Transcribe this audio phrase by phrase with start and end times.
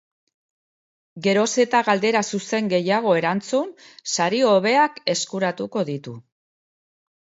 [1.25, 3.69] Geroz eta galdera zuzen gehiago erantzun,
[4.15, 6.17] sari hobeak eskuratuko ditu.